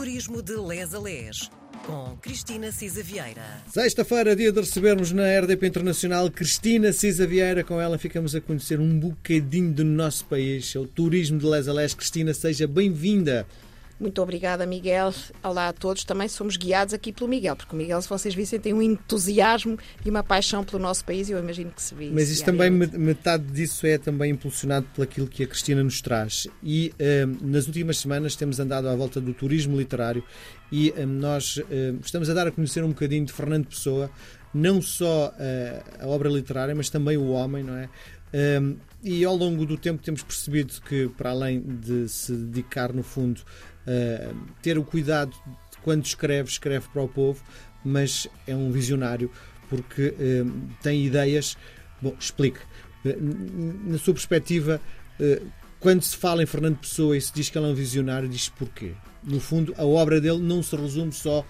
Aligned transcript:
Turismo 0.00 0.40
de 0.40 0.56
Les 0.56 0.94
a 0.94 0.98
Les, 0.98 1.50
com 1.84 2.16
Cristina 2.22 2.72
Cisa 2.72 3.02
Vieira. 3.02 3.62
Sexta-feira, 3.70 4.34
dia 4.34 4.50
de 4.50 4.58
recebermos 4.58 5.12
na 5.12 5.24
RDP 5.40 5.66
Internacional 5.66 6.30
Cristina 6.30 6.90
Cisa 6.90 7.26
Vieira. 7.26 7.62
Com 7.62 7.78
ela 7.78 7.98
ficamos 7.98 8.34
a 8.34 8.40
conhecer 8.40 8.80
um 8.80 8.98
bocadinho 8.98 9.70
do 9.70 9.84
nosso 9.84 10.24
país, 10.24 10.74
o 10.74 10.86
turismo 10.86 11.38
de 11.38 11.44
Les 11.44 11.68
a 11.68 11.74
Les. 11.74 11.92
Cristina, 11.92 12.32
seja 12.32 12.66
bem-vinda. 12.66 13.46
Muito 14.00 14.22
obrigada, 14.22 14.64
Miguel. 14.64 15.12
Olá 15.42 15.68
a 15.68 15.72
todos. 15.74 16.04
Também 16.04 16.26
somos 16.26 16.56
guiados 16.56 16.94
aqui 16.94 17.12
pelo 17.12 17.28
Miguel, 17.28 17.54
porque 17.54 17.74
o 17.74 17.78
Miguel, 17.78 18.00
se 18.00 18.08
vocês 18.08 18.34
vissem, 18.34 18.58
tem 18.58 18.72
um 18.72 18.80
entusiasmo 18.80 19.78
e 20.02 20.08
uma 20.08 20.22
paixão 20.22 20.64
pelo 20.64 20.82
nosso 20.82 21.04
país 21.04 21.28
e 21.28 21.32
eu 21.32 21.38
imagino 21.38 21.70
que 21.70 21.82
se 21.82 21.94
vê. 21.94 22.08
Mas 22.10 22.30
isso 22.30 22.42
também, 22.42 22.70
metade 22.70 23.44
disso 23.52 23.86
é 23.86 23.98
também 23.98 24.30
impulsionado 24.30 24.86
por 24.94 25.02
aquilo 25.02 25.26
que 25.26 25.42
a 25.42 25.46
Cristina 25.46 25.84
nos 25.84 26.00
traz. 26.00 26.48
E 26.62 26.94
uh, 26.94 27.46
nas 27.46 27.66
últimas 27.66 27.98
semanas 27.98 28.34
temos 28.34 28.58
andado 28.58 28.88
à 28.88 28.96
volta 28.96 29.20
do 29.20 29.34
turismo 29.34 29.78
literário 29.78 30.24
e 30.72 30.94
uh, 30.96 31.06
nós 31.06 31.58
uh, 31.58 31.64
estamos 32.02 32.30
a 32.30 32.32
dar 32.34 32.46
a 32.46 32.50
conhecer 32.50 32.82
um 32.82 32.88
bocadinho 32.88 33.26
de 33.26 33.34
Fernando 33.34 33.66
Pessoa, 33.66 34.10
não 34.54 34.80
só 34.80 35.32
a 36.00 36.06
obra 36.08 36.28
literária, 36.28 36.74
mas 36.74 36.90
também 36.90 37.16
o 37.16 37.28
homem, 37.28 37.62
não 37.62 37.76
é? 37.76 37.88
Um, 38.32 38.76
e 39.02 39.24
ao 39.24 39.34
longo 39.34 39.64
do 39.64 39.76
tempo 39.76 40.02
temos 40.02 40.22
percebido 40.22 40.74
que, 40.82 41.08
para 41.08 41.30
além 41.30 41.60
de 41.60 42.08
se 42.08 42.32
dedicar, 42.32 42.92
no 42.92 43.02
fundo, 43.02 43.42
uh, 43.90 44.36
ter 44.62 44.78
o 44.78 44.84
cuidado 44.84 45.30
de 45.70 45.78
quando 45.82 46.04
escreve, 46.04 46.48
escreve 46.48 46.88
para 46.92 47.02
o 47.02 47.08
povo, 47.08 47.42
mas 47.84 48.28
é 48.46 48.54
um 48.54 48.70
visionário 48.70 49.30
porque 49.68 50.08
uh, 50.08 50.68
tem 50.82 51.04
ideias. 51.04 51.56
Bom, 52.00 52.14
explique. 52.18 52.60
Uh, 53.04 53.90
na 53.90 53.98
sua 53.98 54.14
perspectiva, 54.14 54.80
quando 55.78 56.02
se 56.02 56.16
fala 56.16 56.42
em 56.42 56.46
Fernando 56.46 56.78
Pessoa 56.78 57.14
e 57.14 57.20
se 57.20 57.32
diz 57.32 57.50
que 57.50 57.58
ele 57.58 57.66
é 57.66 57.68
um 57.68 57.74
visionário, 57.74 58.26
diz 58.28 58.48
porquê? 58.48 58.92
No 59.22 59.38
fundo, 59.38 59.74
a 59.76 59.84
obra 59.84 60.18
dele 60.18 60.38
não 60.38 60.62
se 60.62 60.74
resume 60.74 61.12
só 61.12 61.44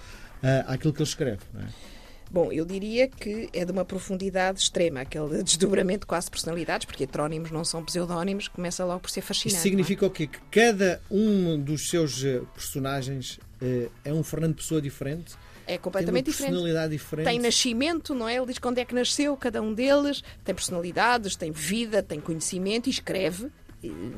àquilo 0.66 0.92
que 0.92 1.00
ele 1.00 1.08
escreve. 1.08 1.38
Não 1.54 1.60
é? 1.60 1.68
Bom, 2.30 2.52
eu 2.52 2.64
diria 2.64 3.08
que 3.08 3.48
é 3.52 3.64
de 3.64 3.72
uma 3.72 3.84
profundidade 3.84 4.60
extrema, 4.60 5.00
aquele 5.00 5.42
desdobramento 5.44 6.06
quase 6.06 6.26
de 6.26 6.30
personalidades, 6.30 6.84
porque 6.84 7.04
heterónimos 7.04 7.50
não 7.50 7.64
são 7.64 7.84
pseudónimos, 7.84 8.46
começa 8.46 8.84
logo 8.84 9.00
por 9.00 9.10
ser 9.10 9.20
fascinante. 9.20 9.54
Isso 9.54 9.62
significa 9.62 10.04
é? 10.04 10.08
o 10.08 10.10
quê? 10.10 10.26
Que 10.28 10.38
cada 10.50 11.00
um 11.10 11.58
dos 11.58 11.88
seus 11.90 12.24
eh, 12.24 12.40
personagens 12.54 13.40
eh, 13.60 13.88
é 14.04 14.12
um 14.12 14.22
Fernando 14.22 14.54
Pessoa 14.54 14.80
diferente? 14.80 15.34
É 15.66 15.76
completamente 15.78 16.26
tem 16.26 16.34
personalidade 16.34 16.92
diferente. 16.92 17.26
Tem 17.26 17.38
nascimento, 17.38 18.14
não 18.14 18.28
é? 18.28 18.36
Ele 18.36 18.46
diz 18.46 18.58
quando 18.58 18.78
é 18.78 18.84
que 18.84 18.94
nasceu 18.94 19.36
cada 19.36 19.60
um 19.62 19.72
deles, 19.72 20.22
tem 20.44 20.54
personalidades, 20.54 21.36
tem 21.36 21.52
vida, 21.52 22.02
tem 22.02 22.20
conhecimento 22.20 22.88
e 22.88 22.90
escreve 22.90 23.50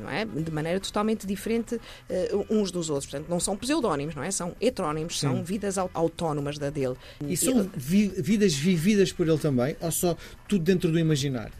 é? 0.09 0.25
de 0.25 0.51
maneira 0.51 0.79
totalmente 0.79 1.25
diferente 1.25 1.75
uh, 1.75 2.45
uns 2.49 2.71
dos 2.71 2.89
outros. 2.89 3.09
Portanto, 3.09 3.29
não 3.29 3.39
são 3.39 3.55
pseudónimos, 3.55 4.15
não 4.15 4.23
é? 4.23 4.31
São 4.31 4.55
heterónimos, 4.59 5.19
Sim. 5.19 5.27
são 5.27 5.43
vidas 5.43 5.77
autónomas 5.77 6.57
da 6.57 6.69
dele. 6.69 6.95
E 7.27 7.37
são 7.37 7.69
vi 7.75 8.07
vidas 8.07 8.53
vividas 8.53 9.11
por 9.11 9.27
ele 9.27 9.37
também, 9.37 9.75
ou 9.79 9.91
só 9.91 10.15
tudo 10.47 10.63
dentro 10.63 10.91
do 10.91 10.99
imaginário? 10.99 11.53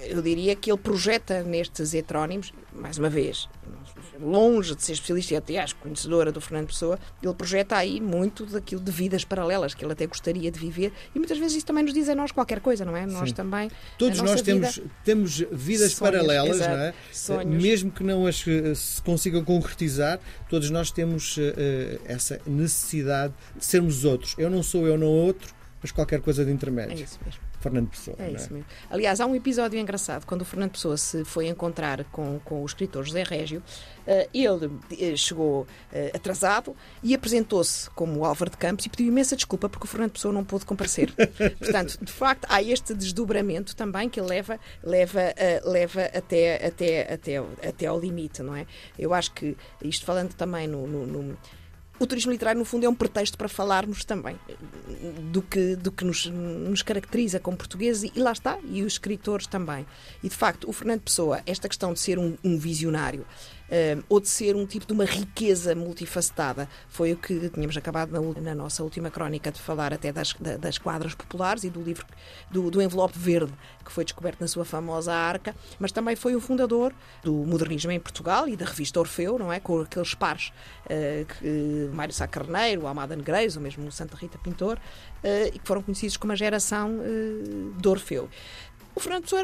Eu 0.00 0.22
diria 0.22 0.56
que 0.56 0.70
ele 0.70 0.78
projeta 0.78 1.42
nestes 1.42 1.94
heterónimos, 1.94 2.52
mais 2.72 2.98
uma 2.98 3.08
vez, 3.08 3.48
longe 4.20 4.74
de 4.74 4.82
ser 4.82 4.92
especialista 4.92 5.34
e 5.34 5.36
até 5.36 5.58
acho 5.58 5.76
conhecedora 5.76 6.32
do 6.32 6.40
Fernando 6.40 6.68
Pessoa, 6.68 6.98
ele 7.22 7.34
projeta 7.34 7.76
aí 7.76 8.00
muito 8.00 8.46
daquilo 8.46 8.80
de 8.80 8.90
vidas 8.90 9.24
paralelas 9.24 9.74
que 9.74 9.84
ele 9.84 9.92
até 9.92 10.06
gostaria 10.06 10.50
de 10.50 10.58
viver 10.58 10.92
e 11.14 11.18
muitas 11.18 11.38
vezes 11.38 11.58
isso 11.58 11.66
também 11.66 11.84
nos 11.84 11.92
diz 11.92 12.08
a 12.08 12.14
nós 12.14 12.32
qualquer 12.32 12.60
coisa, 12.60 12.84
não 12.84 12.96
é? 12.96 13.06
Sim. 13.06 13.12
Nós 13.12 13.32
também. 13.32 13.70
Todos 13.98 14.20
nós 14.20 14.42
temos, 14.42 14.76
vida, 14.76 14.90
temos 15.04 15.38
vidas 15.52 15.92
sonhos, 15.92 15.98
paralelas, 15.98 16.56
exato, 16.56 16.76
não 16.76 16.82
é? 16.82 16.94
Sonhos. 17.12 17.62
Mesmo 17.62 17.90
que 17.90 18.02
não 18.02 18.26
as 18.26 18.46
eh, 18.46 18.74
se 18.74 19.02
consigam 19.02 19.44
concretizar, 19.44 20.18
todos 20.48 20.70
nós 20.70 20.90
temos 20.90 21.36
uh, 21.36 21.42
essa 22.04 22.40
necessidade 22.46 23.34
de 23.54 23.64
sermos 23.64 24.04
outros. 24.04 24.34
Eu 24.38 24.50
não 24.50 24.62
sou 24.62 24.86
eu, 24.86 24.96
não 24.98 25.08
outro, 25.08 25.54
mas 25.82 25.92
qualquer 25.92 26.20
coisa 26.20 26.44
de 26.44 26.50
intermédio. 26.50 26.98
É 26.98 27.02
isso 27.02 27.18
mesmo. 27.24 27.45
Fernando 27.60 27.88
Pessoa. 27.88 28.16
É 28.18 28.30
isso 28.30 28.48
é? 28.50 28.54
mesmo. 28.54 28.66
Aliás, 28.90 29.20
há 29.20 29.26
um 29.26 29.34
episódio 29.34 29.78
engraçado 29.78 30.24
quando 30.24 30.42
o 30.42 30.44
Fernando 30.44 30.72
Pessoa 30.72 30.96
se 30.96 31.24
foi 31.24 31.48
encontrar 31.48 32.04
com, 32.04 32.38
com 32.44 32.62
o 32.62 32.66
escritor 32.66 33.04
José 33.04 33.22
Régio. 33.22 33.62
Uh, 34.06 34.28
ele 34.32 34.66
uh, 34.66 35.16
chegou 35.16 35.62
uh, 35.62 36.16
atrasado 36.16 36.76
e 37.02 37.14
apresentou-se 37.14 37.90
como 37.90 38.24
Álvaro 38.24 38.50
de 38.50 38.56
Campos 38.56 38.86
e 38.86 38.88
pediu 38.88 39.06
imensa 39.08 39.34
desculpa 39.34 39.68
porque 39.68 39.84
o 39.84 39.88
Fernando 39.88 40.12
Pessoa 40.12 40.32
não 40.32 40.44
pôde 40.44 40.64
comparecer. 40.64 41.12
Portanto, 41.58 41.98
de 42.00 42.12
facto, 42.12 42.46
há 42.48 42.62
este 42.62 42.94
desdobramento 42.94 43.74
também 43.74 44.08
que 44.08 44.20
leva, 44.20 44.60
leva, 44.82 45.34
leva 45.64 46.02
até, 46.02 46.66
até, 46.66 47.12
até, 47.12 47.38
até 47.68 47.86
ao 47.86 47.98
limite, 47.98 48.42
não 48.42 48.54
é? 48.54 48.66
Eu 48.98 49.12
acho 49.12 49.32
que, 49.32 49.56
isto 49.82 50.04
falando 50.04 50.34
também 50.34 50.68
no, 50.68 50.86
no, 50.86 51.06
no 51.06 51.38
o 51.98 52.06
turismo 52.06 52.32
literário, 52.32 52.58
no 52.58 52.64
fundo, 52.64 52.84
é 52.84 52.88
um 52.88 52.94
pretexto 52.94 53.38
para 53.38 53.48
falarmos 53.48 54.04
também 54.04 54.36
do 55.30 55.42
que, 55.42 55.76
do 55.76 55.90
que 55.90 56.04
nos, 56.04 56.26
nos 56.26 56.82
caracteriza 56.82 57.40
como 57.40 57.56
portugueses, 57.56 58.10
e 58.14 58.20
lá 58.20 58.32
está, 58.32 58.58
e 58.64 58.82
os 58.82 58.94
escritores 58.94 59.46
também. 59.46 59.86
E, 60.22 60.28
de 60.28 60.34
facto, 60.34 60.68
o 60.68 60.72
Fernando 60.72 61.00
Pessoa, 61.00 61.40
esta 61.46 61.68
questão 61.68 61.92
de 61.92 62.00
ser 62.00 62.18
um, 62.18 62.36
um 62.44 62.58
visionário, 62.58 63.26
uh, 63.66 64.04
ou 64.08 64.20
de 64.20 64.28
ser 64.28 64.56
um 64.56 64.66
tipo 64.66 64.86
de 64.86 64.92
uma 64.92 65.04
riqueza 65.04 65.74
multifacetada. 65.74 66.68
Foi 66.88 67.12
o 67.12 67.16
que 67.16 67.48
tínhamos 67.50 67.76
acabado 67.76 68.10
na, 68.10 68.40
na 68.40 68.54
nossa 68.54 68.82
última 68.82 69.10
crónica 69.10 69.50
de 69.50 69.60
falar 69.60 69.92
até 69.92 70.12
das, 70.12 70.34
das 70.60 70.78
quadras 70.78 71.14
populares 71.14 71.64
e 71.64 71.70
do 71.70 71.82
livro 71.82 72.06
do, 72.50 72.70
do, 72.70 72.82
envelope 72.82 73.18
verde 73.18 73.52
que 73.84 73.92
foi 73.92 74.04
descoberto 74.04 74.40
na 74.40 74.48
sua 74.48 74.64
famosa 74.64 75.12
arca, 75.12 75.54
mas 75.78 75.92
também 75.92 76.16
foi 76.16 76.34
o 76.34 76.40
fundador 76.40 76.92
do 77.22 77.32
modernismo 77.32 77.92
em 77.92 78.00
Portugal 78.00 78.48
e 78.48 78.56
da 78.56 78.64
revista 78.64 78.98
Orfeu, 78.98 79.38
não 79.38 79.52
é? 79.52 79.60
Com 79.60 79.80
aqueles 79.80 80.14
pares 80.14 80.52
uh, 80.86 81.24
que 81.24 81.90
Mário 81.92 82.12
Sá 82.12 82.26
Carneiro, 82.26 82.86
Almada 82.86 83.14
Negreiros, 83.14 83.56
ou 83.56 83.62
mesmo 83.62 83.90
Santa 83.92 84.16
Rita 84.16 84.38
Pintor, 84.38 84.76
uh, 84.76 85.54
e 85.54 85.58
que 85.58 85.66
foram 85.66 85.82
conhecidos 85.82 86.16
como 86.16 86.32
a 86.32 86.36
geração 86.36 86.98
uh, 86.98 87.80
de 87.80 87.88
Orfeu. 87.88 88.28
O 88.96 89.00
Fernando 89.00 89.24
Pessoa 89.24 89.42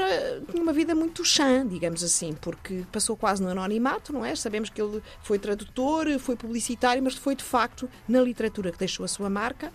tinha 0.51 0.63
uma 0.63 0.73
vida 0.73 0.95
muito 0.95 1.23
chã, 1.27 1.67
digamos 1.69 2.03
assim, 2.03 2.33
porque 2.33 2.87
passou 2.91 3.15
quase 3.15 3.43
no 3.43 3.51
anonimato, 3.51 4.11
não 4.11 4.25
é? 4.25 4.35
Sabemos 4.35 4.71
que 4.71 4.81
ele 4.81 5.03
foi 5.23 5.39
tradutor, 5.39 6.07
foi 6.19 6.35
publicitário, 6.35 7.03
mas 7.03 7.17
foi 7.17 7.37
de 7.37 7.45
facto 7.45 7.87
na 8.09 8.23
literatura 8.23 8.73
que 8.73 8.79
deixou 8.79 9.05
a 9.05 9.09
sua 9.09 9.29
marca. 9.29 9.71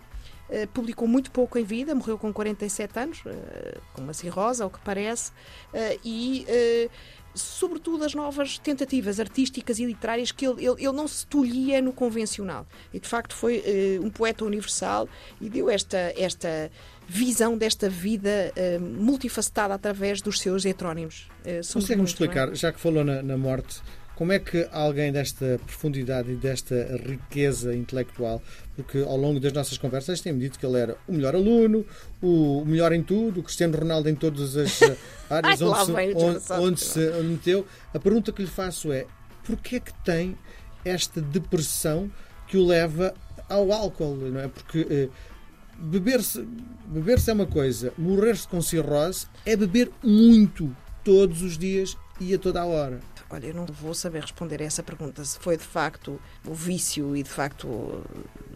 Uh, 0.50 0.66
publicou 0.74 1.08
muito 1.08 1.30
pouco 1.30 1.60
em 1.60 1.64
vida, 1.64 1.94
morreu 1.94 2.18
com 2.18 2.34
47 2.34 3.00
anos, 3.00 3.20
uh, 3.20 3.80
com 3.94 4.02
uma 4.02 4.14
cirrose, 4.14 4.64
ao 4.64 4.70
que 4.72 4.80
parece, 4.80 5.30
uh, 5.30 6.00
e 6.04 6.48
sobretudo 7.38 8.04
as 8.04 8.14
novas 8.14 8.58
tentativas 8.58 9.20
artísticas 9.20 9.80
e 9.80 9.86
literárias 9.86 10.32
que 10.32 10.46
ele, 10.46 10.66
ele, 10.66 10.84
ele 10.84 10.94
não 10.94 11.08
se 11.08 11.26
tolhia 11.26 11.82
no 11.82 11.94
convencional. 11.94 12.66
E 12.94 13.00
de 13.00 13.08
facto 13.08 13.36
foi 13.36 13.64
um 14.02 14.10
poeta 14.10 14.46
universal 14.46 15.08
e 15.40 15.50
deu 15.50 15.70
esta, 15.70 16.14
esta 16.18 16.72
visão 17.08 17.58
desta 17.58 17.90
vida 17.90 18.54
uh, 18.56 18.82
multifacetada 18.82 19.74
através 19.74 20.22
dos 20.22 20.40
seus 20.40 20.66
heterónimos. 20.66 21.30
Uh, 21.42 21.74
Consegue-me 21.74 22.02
é? 22.02 22.10
explicar, 22.10 22.52
é? 22.52 22.56
já 22.56 22.72
que 22.72 22.80
falou 22.80 23.04
na, 23.04 23.24
na, 23.24 23.38
morte, 23.38 23.82
como 24.18 24.32
é 24.32 24.40
que 24.40 24.68
alguém 24.72 25.12
desta 25.12 25.60
profundidade 25.64 26.32
e 26.32 26.36
desta 26.36 27.00
riqueza 27.06 27.76
intelectual, 27.76 28.42
porque 28.76 28.98
ao 28.98 29.16
longo 29.16 29.40
das 29.40 29.54
nossas 29.54 29.78
conversas 29.78 30.22
tem-me 30.22 30.40
dito 30.40 30.58
que 30.58 30.66
ele 30.66 30.80
era 30.80 30.98
o 31.08 31.14
melhor 31.14 31.36
aluno, 31.36 31.86
o 32.20 32.66
melhor 32.66 32.92
em 32.94 33.04
tudo, 33.04 33.42
o 33.42 33.44
Cristiano 33.44 33.78
Ronaldo 33.78 34.10
em 34.10 34.16
todas 34.16 34.58
as 34.58 34.82
eh, 34.82 34.98
áreas 35.30 35.62
onde, 35.62 35.86
se, 35.86 35.92
onde, 36.16 36.54
onde 36.54 36.80
se 36.80 37.00
meteu. 37.22 37.68
A 37.94 38.00
pergunta 38.00 38.32
que 38.32 38.42
lhe 38.42 38.50
faço 38.50 38.92
é: 38.92 39.06
porquê 39.46 39.76
é 39.76 39.80
que 39.80 39.94
tem 40.04 40.36
esta 40.84 41.22
depressão 41.22 42.12
que 42.48 42.58
o 42.58 42.66
leva 42.66 43.14
ao 43.48 43.72
álcool? 43.72 44.16
Não 44.16 44.40
é? 44.40 44.48
Porque 44.48 45.12
beber-se 45.78 46.44
beber 46.88 47.20
é 47.28 47.34
uma 47.34 47.46
coisa, 47.46 47.94
morrer-se 47.96 48.48
com 48.48 48.64
cirrose 48.64 49.28
é 49.46 49.56
beber 49.56 49.92
muito 50.04 50.76
todos 51.04 51.44
os 51.44 51.56
dias 51.56 51.96
e 52.20 52.34
a 52.34 52.40
toda 52.40 52.62
a 52.62 52.66
hora. 52.66 53.00
Olha, 53.30 53.48
eu 53.48 53.54
não 53.54 53.66
vou 53.66 53.94
saber 53.94 54.22
responder 54.22 54.62
a 54.62 54.66
essa 54.66 54.82
pergunta. 54.82 55.24
Se 55.24 55.38
foi 55.40 55.58
de 55.58 55.64
facto 55.64 56.20
o 56.46 56.54
vício 56.54 57.16
e 57.16 57.24
de 57.24 57.30
facto 57.30 58.04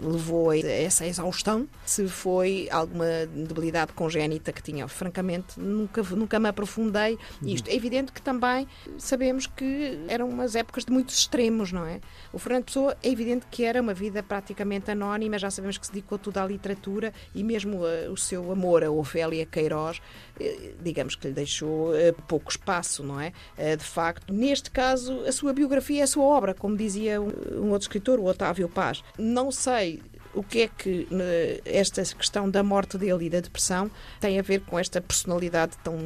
levou 0.02 0.50
a 0.50 0.58
essa 0.58 1.06
exaustão, 1.06 1.68
se 1.86 2.08
foi 2.08 2.68
alguma 2.72 3.06
debilidade 3.28 3.94
congénita 3.94 4.52
que 4.52 4.62
tinha. 4.62 4.88
Francamente, 4.88 5.60
nunca, 5.60 6.02
nunca 6.04 6.40
me 6.40 6.50
aprofundei. 6.50 7.18
Uhum. 7.42 7.56
É 7.68 7.76
evidente 7.76 8.12
que 8.12 8.22
também 8.22 8.68
sabemos 8.98 9.46
que 9.46 10.00
eram 10.08 10.28
umas 10.28 10.56
épocas 10.56 10.86
de 10.86 10.92
muitos 10.92 11.18
extremos, 11.18 11.72
não 11.72 11.86
é? 11.86 12.02
O 12.34 12.40
Fernando 12.40 12.66
Pessoa 12.66 12.98
é 13.04 13.10
evidente 13.10 13.46
que 13.52 13.64
era 13.64 13.82
uma 13.82 13.94
vida 13.94 14.24
praticamente 14.24 14.90
anónima, 14.92 15.38
já 15.38 15.52
sabemos 15.52 15.78
que 15.78 15.86
se 15.86 15.92
dedicou 15.92 16.18
tudo 16.18 16.38
à 16.38 16.46
literatura 16.46 17.14
e 17.36 17.44
mesmo 17.44 17.80
uh, 17.80 18.12
o 18.12 18.18
seu 18.18 18.52
amor 18.52 18.84
a 18.84 18.92
Ofélia 18.92 19.46
Queiroz, 19.46 19.98
uh, 19.98 20.74
digamos 20.82 21.16
que 21.16 21.28
lhe 21.28 21.34
deixou 21.34 21.92
uh, 21.92 22.14
pouco 22.28 22.50
espaço, 22.50 23.04
não 23.04 23.20
é? 23.20 23.34
de 23.78 23.84
facto, 23.84 24.34
neste 24.34 24.72
caso, 24.72 25.22
a 25.26 25.32
sua 25.32 25.54
biografia 25.54 26.02
é 26.02 26.04
a 26.04 26.08
sua 26.08 26.24
obra, 26.24 26.54
como 26.54 26.76
dizia 26.76 27.22
um 27.22 27.70
outro 27.70 27.84
escritor, 27.84 28.20
o 28.20 28.26
Otávio 28.26 28.68
Paz. 28.68 29.04
Não 29.18 29.52
sei 29.52 29.91
o 30.34 30.44
que 30.44 30.62
é 30.62 30.68
que 30.68 31.08
eh, 31.12 31.62
esta 31.66 32.02
questão 32.04 32.50
da 32.50 32.64
morte 32.64 32.98
dele 32.98 33.26
e 33.26 33.30
da 33.30 33.40
depressão 33.40 33.90
tem 34.20 34.40
a 34.40 34.42
ver 34.42 34.62
com 34.62 34.80
esta 34.80 35.02
personalidade 35.02 35.78
tão, 35.84 35.98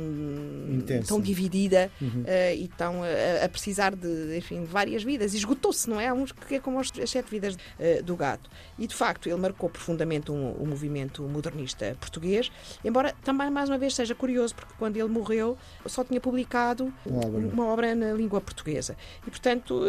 tão 1.08 1.22
dividida 1.22 1.92
uhum. 2.02 2.22
uh, 2.22 2.56
e 2.56 2.68
tão 2.78 3.02
uh, 3.02 3.44
a 3.44 3.50
precisar 3.50 3.96
de, 3.96 4.38
enfim, 4.38 4.64
várias 4.64 5.04
vidas. 5.04 5.34
Esgotou-se, 5.34 5.90
não 5.90 6.00
é? 6.00 6.12
Uns 6.12 6.32
que 6.32 6.56
é 6.56 6.60
como 6.60 6.80
as 6.80 6.92
sete 7.06 7.30
vidas 7.30 7.56
uh, 7.56 8.04
do 8.04 8.16
gato. 8.16 8.50
E, 8.80 8.88
de 8.88 8.96
facto, 8.96 9.28
ele 9.28 9.40
marcou 9.40 9.70
profundamente 9.70 10.32
o 10.32 10.34
um, 10.34 10.64
um 10.64 10.66
movimento 10.66 11.24
modernista 11.24 11.96
português, 12.00 12.52
embora 12.84 13.14
também, 13.24 13.50
mais 13.50 13.70
uma 13.70 13.78
vez, 13.78 13.96
seja 13.96 14.16
curioso, 14.16 14.56
porque 14.56 14.74
quando 14.78 14.98
ele 14.98 15.10
morreu 15.10 15.58
só 15.86 16.04
tinha 16.04 16.20
publicado 16.20 16.92
uma 17.06 17.26
obra, 17.26 17.40
uma 17.40 17.66
obra 17.68 17.96
na 17.96 18.14
língua 18.14 18.42
portuguesa. 18.42 18.98
E, 19.26 19.30
portanto, 19.30 19.82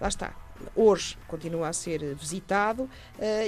lá 0.00 0.08
está 0.08 0.34
hoje 0.74 1.16
continua 1.26 1.68
a 1.68 1.72
ser 1.72 2.14
visitado 2.14 2.82
uh, 2.82 2.90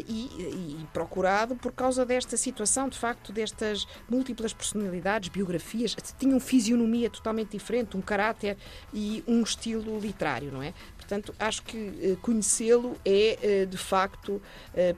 e, 0.09 0.81
e, 0.81 0.87
procurado 0.93 1.57
por 1.57 1.73
causa 1.73 2.05
desta 2.05 2.37
situação, 2.37 2.89
de 2.89 2.99
facto, 2.99 3.33
destas 3.33 3.87
múltiplas 4.09 4.53
personalidades, 4.53 5.29
biografias, 5.29 5.97
tinham 6.19 6.41
fisionomia 6.41 7.11
totalmente 7.11 7.51
diferente, 7.51 7.97
um 7.97 8.01
caráter 8.01 8.57
e 8.93 9.23
um 9.27 9.43
estilo 9.43 9.99
literário, 9.99 10.51
não 10.53 10.63
é? 10.63 10.73
Portanto, 11.11 11.35
acho 11.41 11.63
que 11.63 11.77
uh, 11.77 12.17
conhecê-lo 12.19 12.97
é, 13.05 13.65
uh, 13.65 13.67
de 13.67 13.77
facto, 13.77 14.41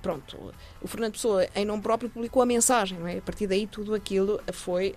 pronto. 0.02 0.52
O 0.82 0.86
Fernando 0.86 1.12
Pessoa, 1.12 1.46
em 1.54 1.64
nome 1.64 1.82
próprio, 1.82 2.10
publicou 2.10 2.42
a 2.42 2.46
mensagem, 2.46 2.98
não 2.98 3.08
é? 3.08 3.16
A 3.16 3.22
partir 3.22 3.46
daí, 3.46 3.66
tudo 3.66 3.94
aquilo 3.94 4.40
foi. 4.52 4.94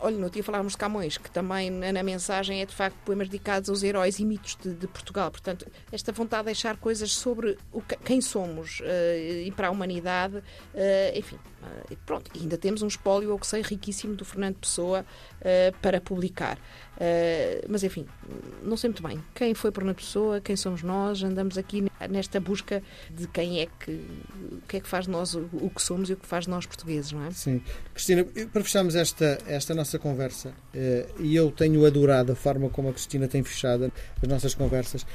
olha, 0.00 0.16
no 0.16 0.28
dia 0.28 0.42
falávamos 0.42 0.72
de 0.72 0.78
Camões, 0.78 1.16
que 1.16 1.30
também 1.30 1.70
na 1.70 2.02
mensagem 2.02 2.62
é, 2.62 2.66
de 2.66 2.74
facto, 2.74 2.96
poemas 3.04 3.28
dedicados 3.28 3.70
aos 3.70 3.82
heróis 3.82 4.18
e 4.18 4.24
mitos 4.24 4.56
de, 4.56 4.74
de 4.74 4.86
Portugal. 4.88 5.30
Portanto, 5.30 5.66
esta 5.92 6.10
vontade 6.10 6.42
de 6.42 6.46
deixar 6.46 6.76
coisas 6.78 7.12
sobre 7.12 7.56
o, 7.72 7.80
quem 7.80 8.20
somos 8.20 8.80
e 9.44 9.50
para 9.52 9.68
a 9.68 9.70
humanidade, 9.70 10.42
enfim, 11.14 11.38
pronto, 12.04 12.30
ainda 12.34 12.58
temos 12.58 12.82
um 12.82 12.88
espólio, 12.88 13.30
eu 13.30 13.38
que 13.38 13.46
sei, 13.46 13.62
riquíssimo 13.62 14.14
do 14.16 14.24
Fernando 14.24 14.56
Pessoa 14.56 15.04
para 15.80 16.00
publicar. 16.00 16.58
mas 17.68 17.84
enfim, 17.84 18.06
não 18.62 18.76
sei 18.76 18.88
muito 18.88 19.02
bem 19.02 19.22
quem 19.34 19.54
foi 19.54 19.70
Fernando 19.84 19.96
Pessoa, 19.96 20.23
quem 20.42 20.56
somos 20.56 20.82
nós, 20.82 21.22
andamos 21.22 21.56
aqui 21.58 21.84
nesta 22.08 22.40
busca 22.40 22.82
de 23.10 23.26
quem 23.28 23.60
é 23.60 23.66
que, 23.66 23.92
o 23.92 24.62
que 24.68 24.76
é 24.76 24.80
que 24.80 24.88
faz 24.88 25.06
nós 25.06 25.34
o, 25.34 25.70
que 25.74 25.82
somos 25.82 26.10
e 26.10 26.12
o 26.12 26.16
que 26.16 26.26
faz 26.26 26.46
nós 26.46 26.66
portugueses, 26.66 27.12
não 27.12 27.24
é? 27.24 27.30
Sim. 27.30 27.62
Cristina, 27.92 28.24
para 28.52 28.62
fecharmos 28.62 28.94
esta, 28.94 29.38
esta 29.46 29.74
nossa 29.74 29.98
conversa, 29.98 30.52
e 31.18 31.34
eu 31.34 31.50
tenho 31.50 31.84
adorado 31.86 32.32
a 32.32 32.34
forma 32.34 32.68
como 32.68 32.88
a 32.88 32.92
Cristina 32.92 33.28
tem 33.28 33.42
fechado 33.42 33.92
as 34.22 34.28
nossas 34.28 34.54
conversas, 34.54 35.06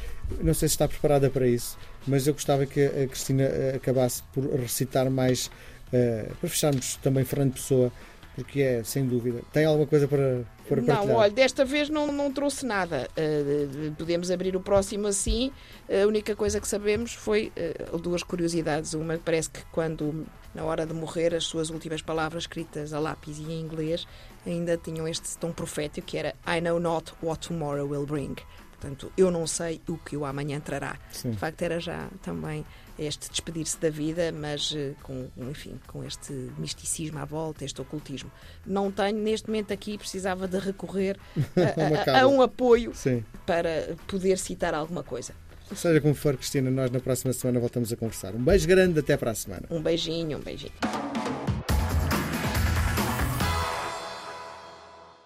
não 0.42 0.54
sei 0.54 0.68
se 0.68 0.76
está 0.76 0.88
preparada 0.88 1.30
para 1.30 1.48
isso, 1.48 1.78
mas 2.08 2.28
eu 2.28 2.34
gostava 2.34 2.66
que 2.66 2.84
a 2.86 3.08
Cristina 3.08 3.44
eh, 3.44 3.74
acabasse 3.76 4.24
por 4.34 4.44
recitar 4.60 5.10
mais, 5.10 5.48
uh, 5.48 6.36
para 6.40 6.50
fecharmos 6.50 6.96
também 6.98 7.24
Fernando 7.24 7.54
Pessoa, 7.54 7.92
porque 8.36 8.62
é, 8.62 8.84
sem 8.84 9.06
dúvida. 9.06 9.42
Tem 9.52 9.66
alguma 9.66 9.88
coisa 9.88 10.08
para, 10.08 10.44
para 10.68 10.78
partilhar? 10.78 11.06
Não, 11.06 11.16
olha, 11.16 11.32
desta 11.32 11.66
vez 11.66 11.90
não, 11.90 12.12
não 12.12 12.32
trouxe 12.32 12.66
nada. 12.66 13.08
Uh, 13.18 13.92
podemos 13.96 14.32
abrir 14.32 14.56
o 14.56 14.62
próximo 14.62 15.08
assim. 15.08 15.52
A 15.90 16.08
única 16.08 16.36
coisa 16.36 16.60
que 16.60 16.68
sabemos 16.68 17.14
foi 17.14 17.52
uh, 17.94 17.98
duas 17.98 18.24
curiosidades. 18.24 18.94
Uma, 18.94 19.18
parece 19.18 19.50
que 19.50 19.64
quando, 19.72 20.26
na 20.54 20.64
hora 20.64 20.86
de 20.86 20.94
morrer, 20.94 21.36
as 21.36 21.44
suas 21.44 21.70
últimas 21.70 22.02
palavras 22.02 22.44
escritas 22.44 22.94
a 22.94 23.00
lápis 23.00 23.40
e 23.40 23.44
em 23.44 23.60
inglês 23.60 24.08
ainda 24.46 24.78
tinham 24.78 25.08
este 25.08 25.38
tom 25.38 25.52
profético 25.52 26.08
que 26.08 26.18
era 26.18 26.34
I 26.48 26.62
know 26.62 26.80
not 26.80 27.14
what 27.22 27.46
tomorrow 27.46 27.86
will 27.86 28.06
bring. 28.06 28.36
Portanto, 28.80 29.12
eu 29.18 29.30
não 29.30 29.46
sei 29.46 29.82
o 29.88 29.98
que 29.98 30.16
o 30.16 30.26
amanhã 30.26 30.60
trará. 30.60 30.98
Sim. 31.12 31.32
De 31.32 31.38
facto, 31.38 31.62
era 31.62 31.80
já 31.80 32.08
também 32.24 32.66
este 32.98 33.30
despedir-se 33.30 33.78
da 33.80 33.90
vida, 33.90 34.32
mas 34.32 34.74
eh, 34.76 34.94
com, 35.04 35.28
enfim, 35.38 35.80
com 35.88 36.04
este 36.04 36.34
misticismo 36.58 37.20
à 37.20 37.26
volta, 37.26 37.64
este 37.64 37.82
ocultismo. 37.82 38.32
Não 38.66 38.92
tenho, 38.92 39.18
neste 39.18 39.48
momento 39.48 39.74
aqui, 39.74 39.98
precisava 39.98 40.48
de 40.48 40.58
recorrer 40.60 41.18
a, 42.08 42.12
a, 42.20 42.22
a 42.22 42.28
um 42.28 42.42
apoio 42.42 42.94
Sim. 42.94 43.24
para 43.46 43.96
poder 44.08 44.38
citar 44.38 44.74
alguma 44.74 45.04
coisa. 45.04 45.34
Seja 45.76 46.02
como 46.02 46.16
for, 46.16 46.36
Cristina, 46.36 46.72
nós 46.72 46.90
na 46.90 47.00
próxima 47.00 47.32
semana 47.32 47.60
voltamos 47.60 47.94
a 47.94 47.96
conversar. 47.96 48.34
Um 48.34 48.44
beijo 48.44 48.68
grande, 48.68 49.00
até 49.00 49.16
para 49.16 49.32
a 49.32 49.36
semana. 49.36 49.64
Um 49.70 49.82
beijinho, 49.82 50.38
um 50.38 50.42
beijinho. 50.42 50.74